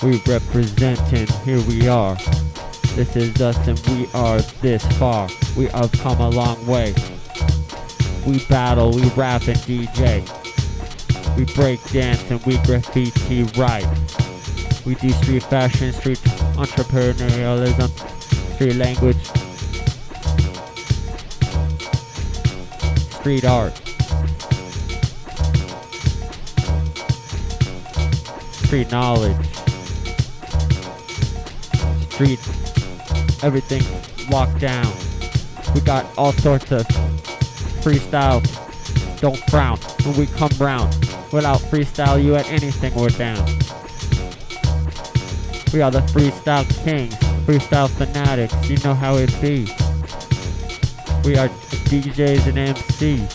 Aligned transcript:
We 0.00 0.22
representing, 0.28 1.26
here 1.44 1.60
we 1.62 1.88
are. 1.88 2.14
This 2.94 3.16
is 3.16 3.40
us 3.40 3.56
and 3.66 3.78
we 3.88 4.06
are 4.14 4.40
this 4.62 4.84
far. 4.96 5.28
We 5.56 5.66
have 5.66 5.90
come 5.90 6.20
a 6.20 6.28
long 6.30 6.64
way. 6.68 6.94
We 8.24 8.44
battle, 8.44 8.92
we 8.92 9.08
rap 9.10 9.48
and 9.48 9.58
DJ. 9.58 10.22
We 11.36 11.46
break 11.52 11.82
dance 11.90 12.30
and 12.30 12.40
we 12.46 12.58
graffiti 12.58 13.42
right. 13.60 13.86
We 14.86 14.94
do 14.94 15.10
street 15.10 15.42
fashion, 15.42 15.92
street 15.92 16.18
entrepreneurialism, 16.54 17.90
street 18.54 18.76
language, 18.76 19.24
street 23.18 23.44
art. 23.44 23.76
Street 28.64 28.92
knowledge. 28.92 29.67
Street 32.18 32.40
everything 33.44 33.80
locked 34.28 34.58
down. 34.58 34.92
We 35.72 35.80
got 35.80 36.04
all 36.18 36.32
sorts 36.32 36.72
of 36.72 36.84
freestyle. 37.78 38.42
Don't 39.20 39.38
frown 39.48 39.78
when 40.02 40.16
we 40.16 40.26
come 40.26 40.50
round. 40.58 40.92
Without 41.32 41.60
freestyle, 41.70 42.20
you 42.20 42.34
at 42.34 42.50
anything 42.50 42.92
we're 42.96 43.10
down. 43.10 43.46
We 45.72 45.80
are 45.80 45.92
the 45.92 46.00
freestyle 46.10 46.66
kings, 46.82 47.14
freestyle 47.46 47.88
fanatics. 47.88 48.68
You 48.68 48.78
know 48.78 48.94
how 48.94 49.14
it 49.14 49.30
be. 49.40 49.68
We 51.22 51.38
are 51.38 51.48
DJs 51.86 52.48
and 52.48 52.58
MCs. 52.74 53.30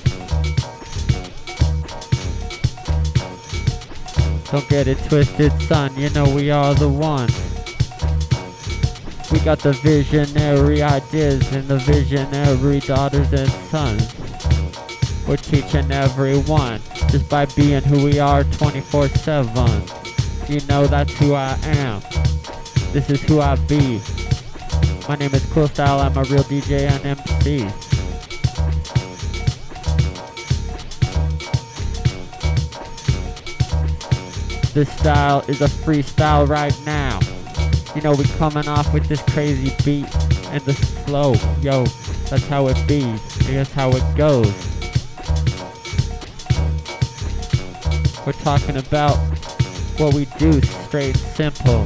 Don't 4.51 4.67
get 4.67 4.89
it 4.89 4.97
twisted, 5.05 5.53
son. 5.61 5.95
You 5.95 6.09
know 6.09 6.27
we 6.35 6.51
are 6.51 6.73
the 6.75 6.89
ones. 6.89 7.52
We 9.33 9.39
got 9.39 9.57
the 9.57 9.73
visionary 9.73 10.83
ideas 10.83 11.51
and 11.53 11.67
the 11.67 11.79
visionary 11.79 12.79
daughters 12.81 13.33
and 13.33 13.49
sons. 13.49 14.13
We're 15.27 15.37
teaching 15.37 15.91
everyone 15.91 16.79
just 17.09 17.27
by 17.29 17.47
being 17.47 17.81
who 17.81 18.03
we 18.03 18.19
are 18.19 18.43
24 18.43 19.07
7. 19.07 19.83
You 20.47 20.61
know 20.67 20.85
that's 20.85 21.11
who 21.17 21.33
I 21.33 21.57
am. 21.63 22.01
This 22.91 23.09
is 23.09 23.23
who 23.23 23.41
I 23.41 23.55
be. 23.55 23.99
My 25.09 25.15
name 25.15 25.33
is 25.33 25.43
Cool 25.51 25.67
Style, 25.67 25.99
I'm 25.99 26.15
a 26.15 26.23
real 26.25 26.43
DJ 26.43 26.81
and 26.91 27.03
MC. 27.03 27.61
This 34.75 34.93
style 34.93 35.43
is 35.47 35.61
a 35.61 35.67
freestyle 35.67 36.47
right 36.47 36.79
now. 36.85 37.19
You 37.95 38.01
know, 38.01 38.15
we 38.15 38.23
coming 38.39 38.67
off 38.67 38.91
with 38.91 39.07
this 39.07 39.21
crazy 39.21 39.71
beat 39.85 40.15
and 40.47 40.61
the 40.65 40.73
flow. 40.73 41.35
Yo, 41.61 41.85
that's 42.29 42.47
how 42.47 42.67
it 42.67 42.87
be. 42.87 43.01
That's 43.45 43.71
how 43.71 43.91
it 43.91 44.03
goes. 44.17 44.51
We're 48.25 48.33
talking 48.33 48.77
about 48.77 49.17
what 49.99 50.15
we 50.15 50.25
do, 50.39 50.59
straight 50.61 51.15
simple. 51.15 51.85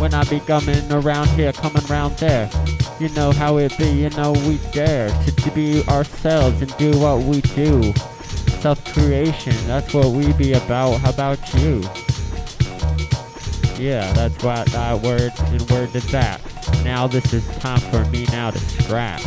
When 0.00 0.14
I 0.14 0.24
be 0.30 0.40
coming 0.40 0.90
around 0.90 1.28
here, 1.30 1.52
coming 1.52 1.84
around 1.90 2.16
there. 2.16 2.48
You 3.00 3.08
know 3.14 3.32
how 3.32 3.56
it 3.56 3.76
be, 3.78 3.88
you 3.88 4.10
know 4.10 4.32
we 4.46 4.58
dare 4.72 5.08
to, 5.08 5.32
to 5.34 5.50
be 5.52 5.82
ourselves 5.88 6.60
and 6.60 6.76
do 6.76 6.98
what 6.98 7.22
we 7.22 7.40
do. 7.40 7.94
Self-creation, 8.60 9.54
that's 9.66 9.94
what 9.94 10.08
we 10.08 10.34
be 10.34 10.52
about. 10.52 10.98
How 10.98 11.08
about 11.08 11.54
you? 11.54 11.80
Yeah, 13.82 14.12
that's 14.12 14.44
what 14.44 14.66
that 14.66 15.00
word 15.00 15.32
and 15.38 15.70
word 15.70 15.96
is 15.96 16.12
that. 16.12 16.42
Now 16.84 17.06
this 17.06 17.32
is 17.32 17.48
time 17.56 17.80
for 17.80 18.04
me 18.10 18.26
now 18.26 18.50
to 18.50 18.58
scratch. 18.58 19.24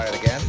Try 0.00 0.08
it 0.08 0.22
again? 0.22 0.40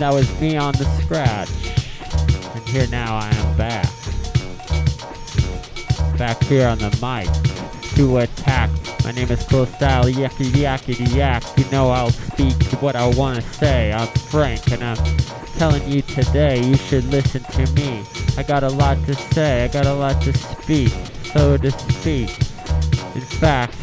That 0.00 0.14
was 0.14 0.40
me 0.40 0.56
on 0.56 0.72
the 0.74 0.84
scratch. 1.02 1.50
And 2.54 2.68
here 2.68 2.86
now 2.86 3.16
I 3.16 3.28
am 3.28 3.56
back. 3.56 3.84
Back 6.16 6.42
here 6.44 6.68
on 6.68 6.78
the 6.78 6.88
mic 7.02 7.28
to 7.96 8.18
attack. 8.18 8.70
My 9.04 9.10
name 9.10 9.30
is 9.30 9.44
Cool 9.44 9.66
Style, 9.66 10.04
yakety 10.04 10.64
yakety 10.64 11.14
yak. 11.14 11.42
You 11.58 11.70
know 11.70 11.90
I'll 11.90 12.10
speak 12.10 12.54
what 12.80 12.96
I 12.96 13.06
want 13.14 13.42
to 13.42 13.42
say. 13.42 13.92
I'm 13.92 14.06
Frank 14.30 14.72
and 14.72 14.82
I'm 14.82 15.18
telling 15.58 15.86
you 15.86 16.00
today 16.00 16.62
you 16.64 16.76
should 16.76 17.04
listen 17.04 17.42
to 17.42 17.70
me. 17.74 18.02
I 18.38 18.42
got 18.42 18.62
a 18.62 18.70
lot 18.70 18.96
to 19.04 19.14
say, 19.14 19.64
I 19.64 19.68
got 19.68 19.84
a 19.84 19.92
lot 19.92 20.22
to 20.22 20.32
speak, 20.32 20.92
so 21.34 21.58
to 21.58 21.70
speak. 21.70 22.30
In 23.14 23.20
fact, 23.20 23.76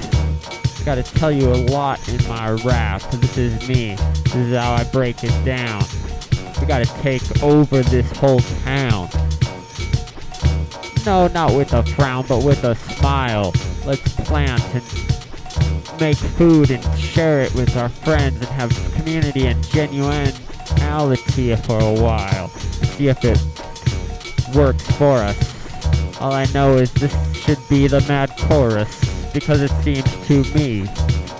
I 0.80 0.84
gotta 0.84 1.04
tell 1.04 1.32
you 1.32 1.48
a 1.48 1.62
lot 1.70 2.00
in 2.10 2.28
my 2.28 2.52
rap. 2.66 3.04
This 3.12 3.38
is 3.38 3.70
me. 3.70 3.96
This 4.24 4.36
is 4.36 4.58
how 4.58 4.74
I 4.74 4.84
break 4.86 5.24
it 5.24 5.46
down. 5.46 5.84
We 6.60 6.68
gotta 6.68 6.86
take 7.02 7.44
over 7.44 7.82
this 7.84 8.10
whole 8.18 8.40
town. 8.40 9.10
No, 11.06 11.28
not 11.28 11.54
with 11.56 11.74
a 11.74 11.84
frown, 11.84 12.26
but 12.28 12.44
with 12.44 12.64
a 12.64 12.76
smile. 12.76 13.54
Let's 13.86 14.14
plant 14.26 14.62
and 14.74 14.84
make 16.00 16.18
food 16.18 16.72
and 16.72 17.00
share 17.00 17.42
it 17.42 17.54
with 17.56 17.76
our 17.78 17.90
friends 17.90 18.36
and 18.38 18.46
have 18.48 18.70
community 18.96 19.48
and 19.48 19.64
genuinity 19.66 20.46
for 21.66 21.80
a 21.80 22.02
while. 22.02 22.50
See 22.50 23.08
if 23.08 23.24
it 23.24 23.40
works 24.56 24.84
for 24.98 25.18
us. 25.18 26.20
All 26.20 26.34
I 26.34 26.46
know 26.54 26.78
is 26.78 26.92
this 26.94 27.14
should 27.38 27.60
be 27.70 27.88
the 27.88 28.02
mad 28.08 28.32
chorus 28.38 28.90
because 29.34 29.62
it 29.62 29.72
seems 29.84 30.28
to 30.28 30.44
me 30.56 30.88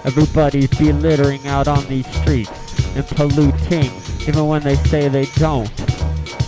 everybody's 0.06 0.70
be 0.78 0.94
littering 0.94 1.46
out 1.48 1.68
on 1.68 1.86
these 1.88 2.08
streets 2.22 2.52
and 2.96 3.06
polluting 3.08 3.92
even 4.28 4.48
when 4.48 4.62
they 4.62 4.76
say 4.76 5.08
they 5.08 5.26
don't. 5.36 5.72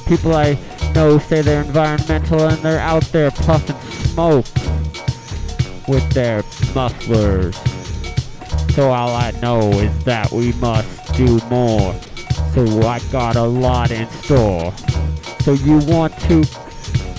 People 0.05 0.35
I 0.35 0.57
know 0.93 1.17
say 1.17 1.41
they're 1.41 1.63
environmental 1.63 2.47
and 2.47 2.57
they're 2.57 2.79
out 2.79 3.03
there 3.05 3.31
puffing 3.31 3.79
smoke 3.91 4.45
with 5.87 6.07
their 6.11 6.43
mufflers. 6.75 7.55
So 8.75 8.91
all 8.91 9.15
I 9.15 9.31
know 9.41 9.71
is 9.79 10.03
that 10.03 10.31
we 10.31 10.51
must 10.53 11.13
do 11.15 11.39
more. 11.49 11.93
So 12.53 12.81
I 12.81 12.99
got 13.11 13.35
a 13.35 13.43
lot 13.43 13.91
in 13.91 14.07
store. 14.09 14.73
So 15.41 15.53
you 15.53 15.79
want 15.85 16.17
to 16.21 16.43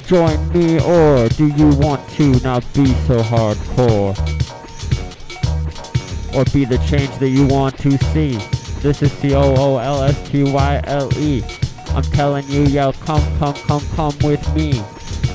join 0.07 0.53
me 0.53 0.79
or 0.81 1.29
do 1.31 1.49
you 1.49 1.69
want 1.77 2.07
to 2.11 2.39
not 2.41 2.65
be 2.75 2.87
so 3.07 3.23
hardcore? 3.23 4.19
Or 6.35 6.45
be 6.53 6.65
the 6.65 6.79
change 6.87 7.17
that 7.19 7.31
you 7.31 7.47
want 7.47 7.79
to 7.79 7.97
see? 8.13 8.39
This 8.81 9.03
is 9.03 9.13
C-O-O-L-S-T-Y-L-E. 9.13 9.83
I'm 11.89 12.03
telling 12.03 12.49
you, 12.49 12.63
yo, 12.63 12.93
come, 12.93 13.21
come, 13.39 13.55
come, 13.55 13.83
come 13.95 14.17
with 14.25 14.55
me. 14.55 14.83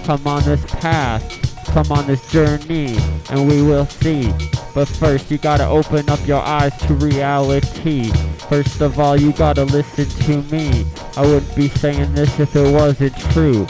Come 0.03 0.25
on 0.25 0.41
this 0.43 0.65
path, 0.65 1.23
come 1.67 1.91
on 1.91 2.07
this 2.07 2.27
journey, 2.31 2.97
and 3.29 3.47
we 3.47 3.61
will 3.61 3.85
see. 3.85 4.33
But 4.73 4.87
first, 4.87 5.29
you 5.29 5.37
gotta 5.37 5.67
open 5.67 6.09
up 6.09 6.25
your 6.27 6.41
eyes 6.41 6.75
to 6.87 6.95
reality. 6.95 8.09
First 8.49 8.81
of 8.81 8.99
all, 8.99 9.15
you 9.15 9.31
gotta 9.33 9.65
listen 9.65 10.09
to 10.25 10.41
me. 10.51 10.83
I 11.15 11.21
wouldn't 11.21 11.55
be 11.55 11.67
saying 11.69 12.15
this 12.15 12.39
if 12.39 12.55
it 12.55 12.73
wasn't 12.73 13.15
true. 13.31 13.67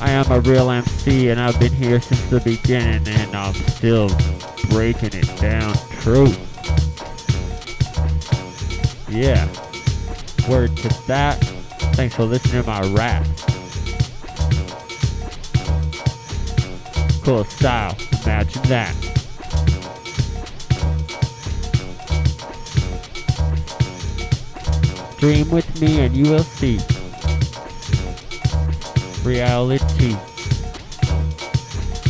I 0.00 0.10
am 0.10 0.30
a 0.30 0.38
real 0.38 0.70
MC, 0.70 1.30
and 1.30 1.40
I've 1.40 1.58
been 1.58 1.72
here 1.72 2.00
since 2.00 2.22
the 2.30 2.38
beginning, 2.38 3.08
and 3.08 3.34
I'm 3.34 3.54
still 3.54 4.10
breaking 4.70 5.14
it 5.14 5.36
down 5.40 5.74
true. 5.90 6.32
Yeah. 9.10 9.48
Word 10.48 10.76
to 10.78 10.88
that. 11.06 11.38
Thanks 11.94 12.14
for 12.14 12.24
listening 12.24 12.62
to 12.62 12.68
my 12.68 12.82
rap. 12.92 13.26
Cool 17.24 17.44
style. 17.44 17.96
Imagine 18.24 18.62
that. 18.64 18.94
Dream 25.18 25.50
with 25.50 25.80
me 25.80 26.00
and 26.00 26.16
you 26.16 26.30
will 26.30 26.44
see. 26.44 26.78
Reality. 29.24 30.16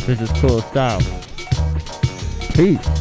This 0.05 0.21
is 0.21 0.31
cool 0.41 0.61
style. 0.61 1.01
Peace. 2.53 2.98